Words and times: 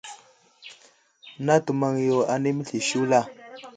Natu 1.45 1.71
maŋ 1.79 1.93
yo 2.07 2.17
anay 2.33 2.53
məsliyo 2.57 2.81
ashula. 2.83 3.19